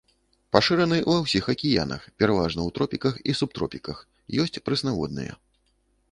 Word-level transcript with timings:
Пашыраны 0.55 0.97
ва 1.09 1.17
ўсіх 1.23 1.49
акіянах, 1.53 2.07
пераважна 2.23 2.61
ў 2.63 2.69
тропіках 2.77 3.19
і 3.33 3.35
субтропіках, 3.41 3.97
ёсць 4.45 4.61
прэснаводныя. 4.71 5.37